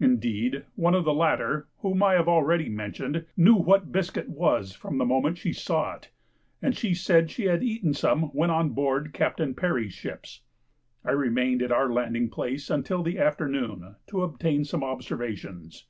Indeed, 0.00 0.64
one 0.74 0.94
of 0.96 1.04
the 1.04 1.14
latter, 1.14 1.68
whom 1.82 2.02
I 2.02 2.14
have 2.14 2.26
already 2.26 2.68
mentioned, 2.68 3.26
knew 3.36 3.54
what 3.54 3.92
biscuit 3.92 4.28
was 4.28 4.76
the 4.82 4.90
moment 4.90 5.38
she 5.38 5.52
saw 5.52 5.94
it, 5.94 6.10
and 6.60 6.76
said 6.76 7.30
she 7.30 7.44
had 7.44 7.62
eaten 7.62 7.94
some 7.94 8.22
when 8.34 8.50
on 8.50 8.70
board 8.70 9.12
Captain 9.14 9.54
Parry's 9.54 9.92
ships. 9.94 10.40
I 11.04 11.12
remained 11.12 11.62
at 11.62 11.70
our 11.70 11.88
landing 11.92 12.28
place 12.28 12.70
until 12.70 13.04
the 13.04 13.20
afternoon 13.20 13.94
to 14.08 14.22
obtain 14.24 14.64
some 14.64 14.82
observations. 14.82 15.86